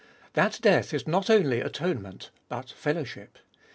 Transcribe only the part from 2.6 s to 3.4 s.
fellow ship.